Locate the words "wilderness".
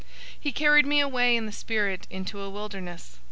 2.49-3.19